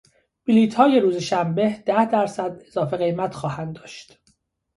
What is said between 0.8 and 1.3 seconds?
روز